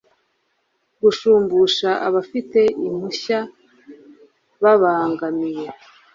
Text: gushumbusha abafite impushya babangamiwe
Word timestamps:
gushumbusha 1.01 1.89
abafite 2.07 2.59
impushya 2.87 3.39
babangamiwe 4.61 5.67